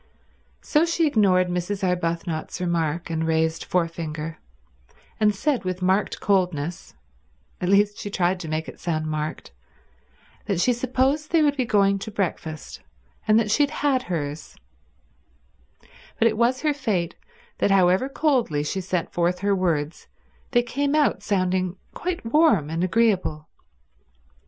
So 0.63 0.83
she 0.83 1.05
ignored 1.05 1.47
Mrs. 1.49 1.83
Arbuthnot's 1.87 2.59
remark 2.59 3.11
and 3.11 3.27
raised 3.27 3.63
forefinger, 3.63 4.39
and 5.19 5.35
said 5.35 5.63
with 5.63 5.83
marked 5.83 6.19
coldness—at 6.19 7.69
least, 7.69 7.99
she 7.99 8.09
tried 8.09 8.39
to 8.39 8.47
make 8.47 8.67
it 8.67 8.79
sound 8.79 9.05
marked— 9.05 9.51
that 10.47 10.59
she 10.59 10.73
supposed 10.73 11.29
they 11.29 11.43
would 11.43 11.55
be 11.55 11.65
going 11.65 11.99
to 11.99 12.09
breakfast, 12.09 12.81
and 13.27 13.39
that 13.39 13.51
she 13.51 13.61
had 13.61 13.69
had 13.69 14.01
hers; 14.01 14.55
but 16.17 16.27
it 16.27 16.35
was 16.35 16.61
her 16.61 16.73
fate 16.73 17.13
that 17.59 17.69
however 17.69 18.09
coldly 18.09 18.63
she 18.63 18.81
sent 18.81 19.13
forth 19.13 19.37
her 19.41 19.53
words 19.55 20.07
they 20.49 20.63
came 20.63 20.95
out 20.95 21.21
sounding 21.21 21.75
quite 21.93 22.25
warm 22.25 22.71
and 22.71 22.83
agreeable. 22.83 23.47